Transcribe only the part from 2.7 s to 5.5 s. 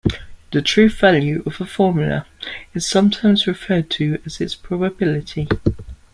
is sometimes referred to as its probability.